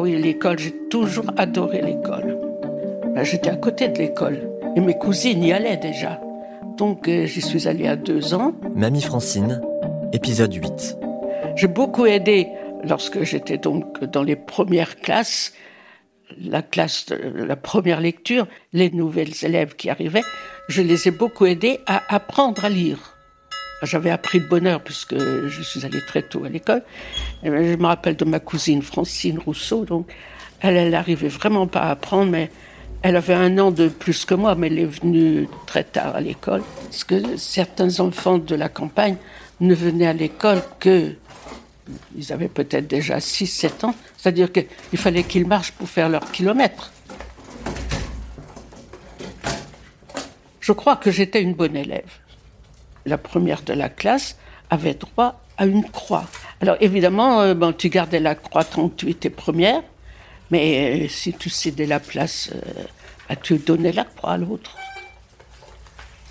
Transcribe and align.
Ah 0.00 0.04
oui, 0.04 0.16
l'école, 0.16 0.58
j'ai 0.58 0.72
toujours 0.88 1.26
adoré 1.36 1.82
l'école. 1.82 2.38
J'étais 3.20 3.50
à 3.50 3.56
côté 3.56 3.88
de 3.88 3.98
l'école 3.98 4.50
et 4.74 4.80
mes 4.80 4.96
cousines 4.96 5.44
y 5.44 5.52
allaient 5.52 5.76
déjà. 5.76 6.18
Donc 6.78 7.06
euh, 7.06 7.26
j'y 7.26 7.42
suis 7.42 7.68
allée 7.68 7.86
à 7.86 7.96
deux 7.96 8.32
ans. 8.32 8.54
Mamie 8.74 9.02
Francine, 9.02 9.60
épisode 10.14 10.54
8. 10.54 10.96
J'ai 11.54 11.66
beaucoup 11.66 12.06
aidé 12.06 12.48
lorsque 12.82 13.24
j'étais 13.24 13.58
donc 13.58 14.02
dans 14.04 14.22
les 14.22 14.36
premières 14.36 14.96
classes, 14.96 15.52
la 16.40 16.62
classe 16.62 17.04
de 17.04 17.44
la 17.44 17.56
première 17.56 18.00
lecture, 18.00 18.46
les 18.72 18.88
nouvelles 18.90 19.44
élèves 19.44 19.76
qui 19.76 19.90
arrivaient, 19.90 20.24
je 20.70 20.80
les 20.80 21.08
ai 21.08 21.10
beaucoup 21.10 21.44
aidés 21.44 21.80
à 21.86 22.00
apprendre 22.08 22.64
à 22.64 22.70
lire. 22.70 23.19
J'avais 23.82 24.10
appris 24.10 24.40
de 24.40 24.46
bonheur 24.46 24.82
puisque 24.82 25.18
je 25.18 25.62
suis 25.62 25.86
allée 25.86 26.00
très 26.06 26.22
tôt 26.22 26.44
à 26.44 26.48
l'école. 26.48 26.82
Je 27.42 27.48
me 27.48 27.86
rappelle 27.86 28.16
de 28.16 28.24
ma 28.24 28.38
cousine 28.38 28.82
Francine 28.82 29.38
Rousseau, 29.38 29.84
donc 29.84 30.12
elle, 30.60 30.76
elle 30.76 30.94
arrivait 30.94 31.28
vraiment 31.28 31.66
pas 31.66 31.80
à 31.80 31.90
apprendre, 31.92 32.30
mais 32.30 32.50
elle 33.02 33.16
avait 33.16 33.34
un 33.34 33.58
an 33.58 33.70
de 33.70 33.88
plus 33.88 34.26
que 34.26 34.34
moi, 34.34 34.54
mais 34.54 34.66
elle 34.66 34.78
est 34.80 34.84
venue 34.84 35.48
très 35.66 35.84
tard 35.84 36.14
à 36.14 36.20
l'école. 36.20 36.62
Parce 36.84 37.04
que 37.04 37.36
certains 37.38 38.00
enfants 38.00 38.36
de 38.36 38.54
la 38.54 38.68
campagne 38.68 39.16
ne 39.60 39.74
venaient 39.74 40.06
à 40.06 40.12
l'école 40.12 40.62
que 40.78 41.14
ils 42.16 42.32
avaient 42.32 42.48
peut-être 42.48 42.86
déjà 42.86 43.18
6-7 43.18 43.86
ans, 43.86 43.94
c'est-à-dire 44.16 44.52
qu'il 44.52 44.98
fallait 44.98 45.24
qu'ils 45.24 45.46
marchent 45.46 45.72
pour 45.72 45.88
faire 45.88 46.08
leurs 46.08 46.30
kilomètres. 46.30 46.92
Je 50.60 50.72
crois 50.72 50.96
que 50.96 51.10
j'étais 51.10 51.42
une 51.42 51.54
bonne 51.54 51.74
élève. 51.74 52.10
La 53.06 53.18
première 53.18 53.62
de 53.62 53.72
la 53.72 53.88
classe 53.88 54.36
avait 54.70 54.94
droit 54.94 55.40
à 55.56 55.66
une 55.66 55.84
croix. 55.84 56.24
Alors 56.60 56.76
évidemment, 56.80 57.42
euh, 57.42 57.54
bon, 57.54 57.72
tu 57.72 57.88
gardais 57.88 58.20
la 58.20 58.34
croix 58.34 58.64
tant 58.64 58.88
tu 58.88 59.10
étais 59.10 59.30
première, 59.30 59.82
mais 60.50 61.04
euh, 61.04 61.08
si 61.08 61.32
tu 61.32 61.50
cédais 61.50 61.86
la 61.86 62.00
place, 62.00 62.50
euh, 62.54 62.84
bah, 63.28 63.36
tu 63.36 63.58
donnais 63.58 63.92
la 63.92 64.04
croix 64.04 64.32
à 64.32 64.36
l'autre. 64.38 64.76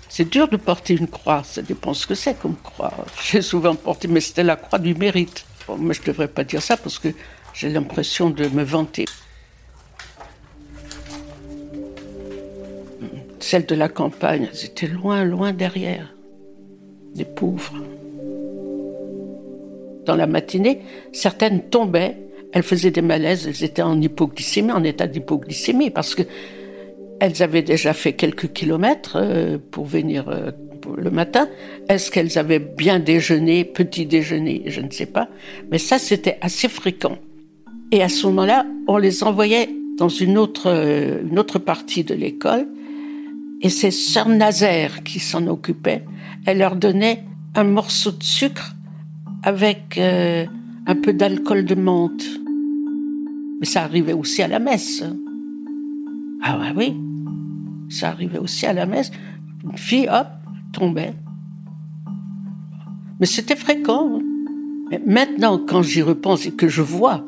C'est 0.08 0.28
dur 0.28 0.48
de 0.48 0.56
porter 0.56 0.94
une 0.94 1.06
croix, 1.06 1.42
ça 1.44 1.62
dépend 1.62 1.94
ce 1.94 2.06
que 2.06 2.16
c'est 2.16 2.34
comme 2.34 2.56
croix. 2.56 2.92
J'ai 3.22 3.42
souvent 3.42 3.76
porté, 3.76 4.08
mais 4.08 4.20
c'était 4.20 4.42
la 4.42 4.56
croix 4.56 4.80
du 4.80 4.94
mérite. 4.94 5.44
mais 5.78 5.94
je 5.94 6.00
ne 6.00 6.06
devrais 6.06 6.28
pas 6.28 6.42
dire 6.42 6.60
ça 6.60 6.76
parce 6.76 6.98
que 6.98 7.08
j'ai 7.54 7.68
l'impression 7.68 8.30
de 8.30 8.48
me 8.48 8.64
vanter. 8.64 9.04
Celles 13.38 13.66
de 13.66 13.74
la 13.74 13.88
campagne, 13.88 14.48
étaient 14.64 14.88
loin, 14.88 15.24
loin 15.24 15.52
derrière. 15.52 16.08
Des 17.14 17.24
pauvres. 17.24 17.74
Dans 20.06 20.16
la 20.16 20.26
matinée, 20.26 20.80
certaines 21.12 21.62
tombaient, 21.62 22.16
elles 22.52 22.62
faisaient 22.62 22.90
des 22.90 23.02
malaises, 23.02 23.46
elles 23.46 23.64
étaient 23.64 23.82
en 23.82 24.00
hypoglycémie, 24.00 24.72
en 24.72 24.82
état 24.82 25.06
d'hypoglycémie, 25.06 25.90
parce 25.90 26.14
que 26.14 26.22
elles 27.20 27.42
avaient 27.42 27.62
déjà 27.62 27.92
fait 27.92 28.14
quelques 28.14 28.52
kilomètres 28.52 29.16
euh, 29.20 29.58
pour 29.70 29.84
venir 29.84 30.28
euh, 30.28 30.50
le 30.96 31.10
matin. 31.10 31.48
Est-ce 31.88 32.10
qu'elles 32.10 32.38
avaient 32.38 32.58
bien 32.58 32.98
déjeuné, 32.98 33.64
petit 33.64 34.06
déjeuner, 34.06 34.62
je 34.66 34.80
ne 34.80 34.90
sais 34.90 35.06
pas. 35.06 35.28
Mais 35.70 35.78
ça, 35.78 35.98
c'était 35.98 36.38
assez 36.40 36.68
fréquent. 36.68 37.18
Et 37.92 38.02
à 38.02 38.08
ce 38.08 38.26
moment-là, 38.26 38.66
on 38.88 38.96
les 38.96 39.22
envoyait 39.22 39.68
dans 39.98 40.08
une 40.08 40.38
autre, 40.38 40.68
euh, 40.68 41.20
une 41.30 41.38
autre 41.38 41.58
partie 41.58 42.04
de 42.04 42.14
l'école. 42.14 42.66
Et 43.60 43.68
c'est 43.68 43.90
Sœur 43.90 44.28
Nazaire 44.28 45.02
qui 45.04 45.20
s'en 45.20 45.46
occupait. 45.46 46.02
Elle 46.46 46.58
leur 46.58 46.76
donnait 46.76 47.24
un 47.54 47.64
morceau 47.64 48.12
de 48.12 48.22
sucre 48.22 48.74
avec 49.42 49.98
un 49.98 50.94
peu 50.96 51.12
d'alcool 51.12 51.64
de 51.64 51.74
menthe. 51.74 52.24
Mais 53.60 53.66
ça 53.66 53.82
arrivait 53.82 54.12
aussi 54.12 54.42
à 54.42 54.48
la 54.48 54.58
messe. 54.58 55.04
Ah 56.42 56.72
oui, 56.74 56.96
ça 57.90 58.08
arrivait 58.08 58.38
aussi 58.38 58.66
à 58.66 58.72
la 58.72 58.86
messe. 58.86 59.10
Une 59.64 59.76
fille, 59.76 60.08
hop, 60.10 60.28
tombait. 60.72 61.12
Mais 63.18 63.26
c'était 63.26 63.56
fréquent. 63.56 64.20
Hein. 64.92 64.98
Maintenant, 65.06 65.58
quand 65.58 65.82
j'y 65.82 66.02
repense 66.02 66.46
et 66.46 66.52
que 66.52 66.68
je 66.68 66.82
vois, 66.82 67.24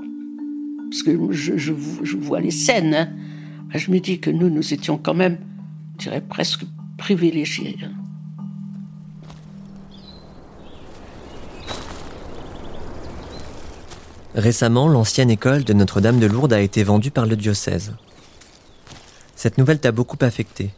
parce 0.90 1.02
que 1.02 1.32
je, 1.32 2.16
vois 2.16 2.40
les 2.40 2.50
scènes, 2.50 2.94
hein, 2.94 3.08
je 3.74 3.90
me 3.90 3.98
dis 4.00 4.18
que 4.18 4.30
nous, 4.30 4.50
nous 4.50 4.72
étions 4.72 4.98
quand 4.98 5.14
même, 5.14 5.38
je 5.98 6.04
dirais, 6.04 6.22
presque 6.22 6.64
privilégiés. 6.96 7.76
Hein. 7.82 8.01
Récemment, 14.34 14.88
l'ancienne 14.88 15.30
école 15.30 15.64
de 15.64 15.74
Notre-Dame 15.74 16.18
de 16.18 16.26
Lourdes 16.26 16.54
a 16.54 16.60
été 16.60 16.84
vendue 16.84 17.10
par 17.10 17.26
le 17.26 17.36
diocèse. 17.36 17.92
Cette 19.36 19.58
nouvelle 19.58 19.78
t'a 19.78 19.92
beaucoup 19.92 20.16
affecté. 20.22 20.70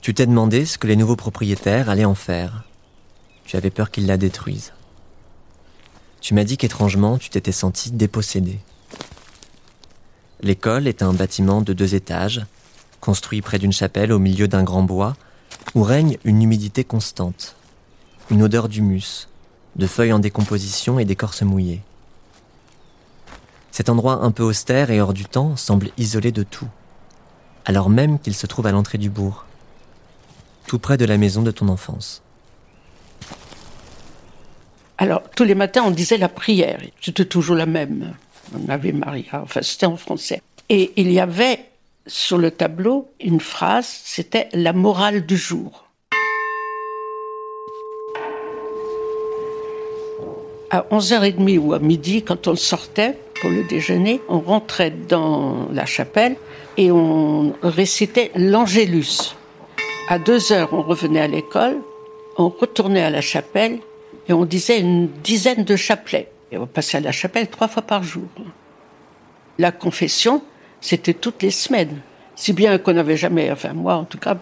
Tu 0.00 0.12
t'es 0.12 0.26
demandé 0.26 0.66
ce 0.66 0.76
que 0.76 0.88
les 0.88 0.96
nouveaux 0.96 1.14
propriétaires 1.14 1.88
allaient 1.88 2.04
en 2.04 2.16
faire. 2.16 2.64
Tu 3.44 3.56
avais 3.56 3.70
peur 3.70 3.92
qu'ils 3.92 4.06
la 4.06 4.16
détruisent. 4.16 4.72
Tu 6.20 6.34
m'as 6.34 6.42
dit 6.42 6.56
qu'étrangement, 6.56 7.16
tu 7.16 7.30
t'étais 7.30 7.52
senti 7.52 7.92
dépossédé. 7.92 8.58
L'école 10.40 10.88
est 10.88 11.02
un 11.02 11.12
bâtiment 11.12 11.62
de 11.62 11.72
deux 11.72 11.94
étages, 11.94 12.44
construit 13.00 13.42
près 13.42 13.60
d'une 13.60 13.72
chapelle 13.72 14.10
au 14.10 14.18
milieu 14.18 14.48
d'un 14.48 14.64
grand 14.64 14.82
bois, 14.82 15.14
où 15.76 15.84
règne 15.84 16.18
une 16.24 16.42
humidité 16.42 16.82
constante, 16.82 17.54
une 18.30 18.42
odeur 18.42 18.68
d'humus, 18.68 19.28
de 19.76 19.86
feuilles 19.86 20.12
en 20.12 20.18
décomposition 20.18 20.98
et 20.98 21.04
d'écorce 21.04 21.42
mouillée. 21.42 21.82
Cet 23.72 23.88
endroit 23.88 24.22
un 24.22 24.30
peu 24.30 24.44
austère 24.44 24.92
et 24.92 25.00
hors 25.00 25.12
du 25.12 25.24
temps 25.24 25.56
semble 25.56 25.88
isolé 25.98 26.30
de 26.30 26.44
tout 26.44 26.68
alors 27.64 27.90
même 27.90 28.18
qu'il 28.18 28.34
se 28.34 28.46
trouve 28.46 28.66
à 28.66 28.72
l'entrée 28.72 28.98
du 28.98 29.10
bourg, 29.10 29.44
tout 30.66 30.78
près 30.78 30.96
de 30.96 31.04
la 31.04 31.18
maison 31.18 31.42
de 31.42 31.50
ton 31.50 31.68
enfance. 31.68 32.22
Alors, 34.98 35.22
tous 35.34 35.44
les 35.44 35.54
matins, 35.54 35.82
on 35.84 35.90
disait 35.90 36.18
la 36.18 36.28
prière. 36.28 36.80
C'était 37.00 37.24
toujours 37.24 37.56
la 37.56 37.66
même. 37.66 38.14
On 38.54 38.68
avait 38.68 38.92
Maria, 38.92 39.42
enfin, 39.42 39.62
c'était 39.62 39.86
en 39.86 39.96
français. 39.96 40.42
Et 40.68 40.92
il 40.96 41.10
y 41.12 41.18
avait 41.18 41.66
sur 42.06 42.38
le 42.38 42.50
tableau 42.50 43.10
une 43.20 43.40
phrase, 43.40 43.86
c'était 43.86 44.48
la 44.52 44.72
morale 44.72 45.26
du 45.26 45.36
jour. 45.36 45.86
À 50.70 50.86
11h30 50.90 51.58
ou 51.58 51.74
à 51.74 51.78
midi, 51.78 52.22
quand 52.22 52.48
on 52.48 52.56
sortait 52.56 53.18
pour 53.42 53.50
le 53.50 53.64
déjeuner, 53.64 54.20
on 54.28 54.38
rentrait 54.38 54.92
dans 54.92 55.66
la 55.72 55.84
chapelle 55.84 56.36
et 56.76 56.92
on 56.92 57.54
récitait 57.64 58.30
l'Angélus. 58.36 59.34
À 60.08 60.20
deux 60.20 60.52
heures, 60.52 60.72
on 60.72 60.82
revenait 60.82 61.22
à 61.22 61.26
l'école, 61.26 61.78
on 62.38 62.48
retournait 62.48 63.02
à 63.02 63.10
la 63.10 63.20
chapelle 63.20 63.80
et 64.28 64.32
on 64.32 64.44
disait 64.44 64.78
une 64.78 65.08
dizaine 65.24 65.64
de 65.64 65.74
chapelets. 65.74 66.28
Et 66.52 66.56
on 66.56 66.68
passait 66.68 66.98
à 66.98 67.00
la 67.00 67.10
chapelle 67.10 67.48
trois 67.48 67.66
fois 67.66 67.82
par 67.82 68.04
jour. 68.04 68.28
La 69.58 69.72
confession, 69.72 70.40
c'était 70.80 71.14
toutes 71.14 71.42
les 71.42 71.50
semaines. 71.50 71.98
Si 72.36 72.52
bien 72.52 72.78
qu'on 72.78 72.92
n'avait 72.92 73.16
jamais, 73.16 73.50
enfin 73.50 73.72
moi 73.72 73.94
en 73.96 74.04
tout 74.04 74.18
cas, 74.18 74.36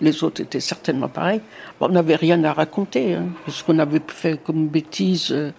les 0.00 0.24
autres 0.24 0.40
étaient 0.40 0.60
certainement 0.60 1.08
pareils, 1.08 1.42
on 1.80 1.90
n'avait 1.90 2.16
rien 2.16 2.42
à 2.44 2.54
raconter. 2.54 3.12
Hein, 3.12 3.26
parce 3.44 3.62
qu'on 3.62 3.78
avait 3.78 4.00
fait 4.06 4.42
comme 4.42 4.68
bêtise, 4.68 5.32
euh, 5.32 5.50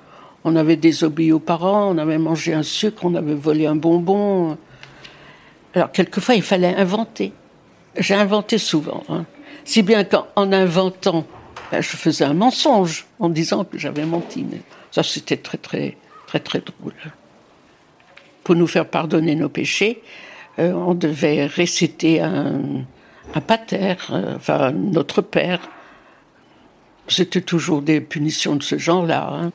on 0.44 0.56
avait 0.56 0.78
désobéi 0.78 1.32
aux 1.32 1.40
parents, 1.40 1.92
on 1.92 1.98
avait 1.98 2.18
mangé 2.18 2.54
un 2.54 2.64
sucre, 2.64 3.06
on 3.06 3.16
avait 3.16 3.34
volé 3.34 3.66
un 3.66 3.76
bonbon. 3.76 4.58
Alors, 5.74 5.92
quelquefois, 5.92 6.36
il 6.36 6.42
fallait 6.42 6.76
inventer. 6.76 7.34
J'ai 7.98 8.16
inventé 8.16 8.58
souvent. 8.58 9.04
Hein. 9.10 9.26
Si 9.66 9.84
bien 9.84 10.04
qu'en 10.04 10.26
inventant, 10.52 11.26
ben, 11.72 11.82
je 11.82 11.90
faisais 11.90 12.26
un 12.26 12.34
mensonge 12.34 13.06
en 13.20 13.30
disant 13.30 13.64
que 13.64 13.78
j'avais 13.78 14.06
menti. 14.06 14.46
Mais 14.50 14.62
ça, 14.92 15.04
c'était 15.04 15.38
très, 15.38 15.58
très, 15.58 15.98
très, 16.28 16.40
très 16.40 16.60
drôle. 16.60 16.94
Pour 18.44 18.56
nous 18.56 18.68
faire 18.68 18.88
pardonner 18.88 19.36
nos 19.36 19.50
péchés, 19.50 20.02
euh, 20.58 20.72
on 20.74 20.96
devait 20.96 21.46
réciter 21.46 22.22
un, 22.22 22.86
pater, 23.46 23.96
euh, 24.12 24.36
enfin, 24.36 24.72
notre 24.72 25.22
Père. 25.22 25.60
C'était 27.08 27.42
toujours 27.42 27.82
des 27.82 28.02
punitions 28.02 28.56
de 28.56 28.64
ce 28.64 28.78
genre-là. 28.78 29.30
Hein. 29.32 29.52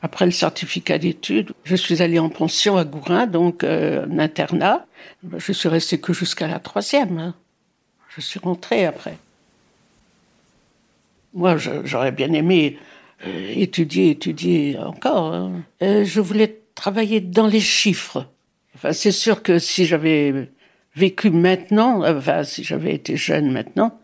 Après 0.00 0.26
le 0.26 0.30
certificat 0.30 0.98
d'études, 0.98 1.52
je 1.64 1.74
suis 1.74 2.02
allée 2.02 2.20
en 2.20 2.28
pension 2.28 2.76
à 2.76 2.84
Gourin, 2.84 3.26
donc 3.26 3.64
euh, 3.64 4.06
un 4.06 4.18
internat. 4.18 4.86
Je 5.36 5.52
suis 5.52 5.68
restée 5.68 5.98
que 5.98 6.12
jusqu'à 6.12 6.46
la 6.46 6.60
troisième. 6.60 7.18
Hein. 7.18 7.34
Je 8.14 8.20
suis 8.20 8.38
rentrée 8.38 8.86
après. 8.86 9.16
Moi, 11.34 11.56
j'aurais 11.84 12.12
bien 12.12 12.32
aimé 12.32 12.78
euh, 13.26 13.52
étudier, 13.56 14.10
étudier 14.10 14.78
encore. 14.78 15.34
Hein. 15.34 15.62
Euh, 15.82 16.04
je 16.04 16.20
voulais 16.20 16.60
travailler 16.76 17.20
dans 17.20 17.48
les 17.48 17.60
chiffres. 17.60 18.26
Enfin, 18.76 18.92
c'est 18.92 19.12
sûr 19.12 19.42
que 19.42 19.58
si 19.58 19.84
j'avais 19.84 20.48
vécu 20.94 21.30
maintenant, 21.30 22.04
enfin, 22.04 22.44
si 22.44 22.62
j'avais 22.62 22.94
été 22.94 23.16
jeune 23.16 23.50
maintenant, 23.50 24.00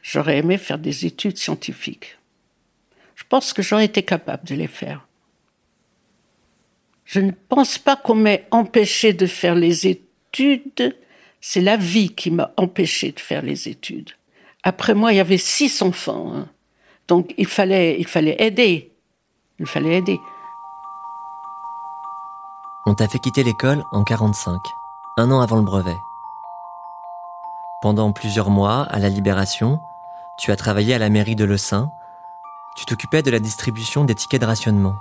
j'aurais 0.00 0.38
aimé 0.38 0.58
faire 0.58 0.78
des 0.78 1.06
études 1.06 1.38
scientifiques. 1.38 2.18
Je 3.22 3.26
pense 3.28 3.52
que 3.52 3.62
j'aurais 3.62 3.84
été 3.84 4.02
capable 4.02 4.44
de 4.48 4.56
les 4.56 4.66
faire. 4.66 5.06
Je 7.04 7.20
ne 7.20 7.30
pense 7.30 7.78
pas 7.78 7.94
qu'on 7.94 8.16
m'ait 8.16 8.48
empêché 8.50 9.12
de 9.12 9.26
faire 9.26 9.54
les 9.54 9.86
études. 9.86 10.98
C'est 11.40 11.60
la 11.60 11.76
vie 11.76 12.14
qui 12.16 12.32
m'a 12.32 12.50
empêché 12.56 13.12
de 13.12 13.20
faire 13.20 13.42
les 13.42 13.68
études. 13.68 14.10
Après 14.64 14.94
moi, 14.94 15.12
il 15.12 15.16
y 15.16 15.20
avait 15.20 15.38
six 15.38 15.82
enfants. 15.82 16.32
Hein. 16.34 16.48
Donc 17.06 17.32
il 17.38 17.46
fallait, 17.46 17.96
il 18.00 18.08
fallait 18.08 18.36
aider. 18.42 18.90
Il 19.60 19.66
fallait 19.66 19.98
aider. 19.98 20.18
On 22.84 22.94
t'a 22.94 23.06
fait 23.06 23.20
quitter 23.20 23.44
l'école 23.44 23.84
en 23.92 24.02
45, 24.02 24.60
un 25.18 25.30
an 25.30 25.40
avant 25.40 25.58
le 25.58 25.62
brevet. 25.62 25.96
Pendant 27.82 28.10
plusieurs 28.10 28.50
mois, 28.50 28.82
à 28.82 28.98
la 28.98 29.08
Libération, 29.08 29.80
tu 30.38 30.50
as 30.50 30.56
travaillé 30.56 30.94
à 30.94 30.98
la 30.98 31.08
mairie 31.08 31.36
de 31.36 31.44
Le 31.44 31.56
Saint. 31.56 31.92
Tu 32.74 32.86
t'occupais 32.86 33.22
de 33.22 33.30
la 33.30 33.38
distribution 33.38 34.04
des 34.04 34.14
tickets 34.14 34.40
de 34.40 34.46
rationnement. 34.46 34.96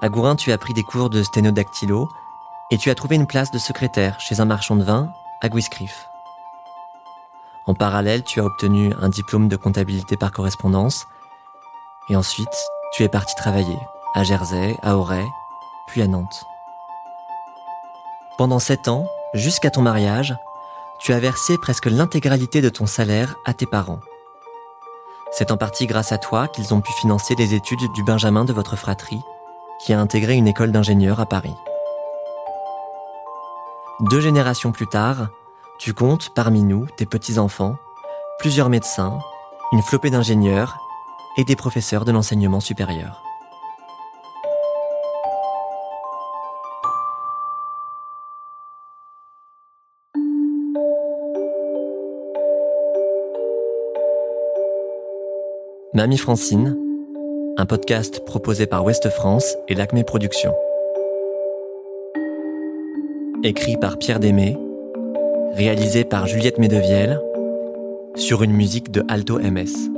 À 0.00 0.08
Gourin, 0.08 0.36
tu 0.36 0.50
as 0.50 0.58
pris 0.58 0.74
des 0.74 0.82
cours 0.82 1.08
de 1.08 1.22
sténodactylo 1.22 2.08
et 2.70 2.78
tu 2.78 2.90
as 2.90 2.94
trouvé 2.94 3.16
une 3.16 3.26
place 3.26 3.50
de 3.52 3.58
secrétaire 3.58 4.18
chez 4.20 4.40
un 4.40 4.44
marchand 4.44 4.76
de 4.76 4.84
vin 4.84 5.10
à 5.40 5.48
Guiscriff. 5.48 6.08
En 7.66 7.74
parallèle, 7.74 8.24
tu 8.24 8.40
as 8.40 8.44
obtenu 8.44 8.92
un 9.00 9.08
diplôme 9.08 9.48
de 9.48 9.56
comptabilité 9.56 10.16
par 10.16 10.32
correspondance 10.32 11.06
et 12.10 12.16
ensuite, 12.16 12.48
tu 12.92 13.02
es 13.02 13.08
parti 13.08 13.34
travailler 13.36 13.78
à 14.14 14.24
Jersey, 14.24 14.76
à 14.82 14.96
Auray, 14.96 15.24
puis 15.86 16.02
à 16.02 16.06
Nantes. 16.06 16.44
Pendant 18.36 18.58
sept 18.58 18.88
ans, 18.88 19.06
jusqu'à 19.32 19.70
ton 19.70 19.82
mariage, 19.82 20.34
tu 20.98 21.12
as 21.12 21.20
versé 21.20 21.56
presque 21.58 21.86
l'intégralité 21.86 22.60
de 22.60 22.68
ton 22.68 22.86
salaire 22.86 23.36
à 23.44 23.54
tes 23.54 23.66
parents. 23.66 24.00
C'est 25.36 25.50
en 25.50 25.56
partie 25.56 25.88
grâce 25.88 26.12
à 26.12 26.18
toi 26.18 26.46
qu'ils 26.46 26.74
ont 26.74 26.80
pu 26.80 26.92
financer 26.92 27.34
les 27.34 27.54
études 27.54 27.92
du 27.92 28.04
Benjamin 28.04 28.44
de 28.44 28.52
votre 28.52 28.76
fratrie 28.76 29.20
qui 29.80 29.92
a 29.92 29.98
intégré 29.98 30.34
une 30.34 30.46
école 30.46 30.70
d'ingénieurs 30.70 31.18
à 31.18 31.26
Paris. 31.26 31.56
Deux 33.98 34.20
générations 34.20 34.70
plus 34.70 34.86
tard, 34.86 35.26
tu 35.80 35.92
comptes 35.92 36.30
parmi 36.36 36.62
nous, 36.62 36.86
tes 36.96 37.04
petits-enfants, 37.04 37.74
plusieurs 38.38 38.68
médecins, 38.68 39.18
une 39.72 39.82
flopée 39.82 40.10
d'ingénieurs 40.10 40.78
et 41.36 41.42
des 41.42 41.56
professeurs 41.56 42.04
de 42.04 42.12
l'enseignement 42.12 42.60
supérieur. 42.60 43.24
Mamie 55.94 56.18
Francine, 56.18 56.76
un 57.56 57.66
podcast 57.66 58.24
proposé 58.26 58.66
par 58.66 58.84
Ouest 58.84 59.08
France 59.10 59.54
et 59.68 59.76
l'Acme 59.76 60.02
Productions. 60.02 60.52
Écrit 63.44 63.76
par 63.76 63.96
Pierre 63.98 64.18
Démé, 64.18 64.58
réalisé 65.52 66.02
par 66.02 66.26
Juliette 66.26 66.58
Medevielle, 66.58 67.20
sur 68.16 68.42
une 68.42 68.50
musique 68.50 68.90
de 68.90 69.04
Alto 69.08 69.38
MS. 69.38 69.93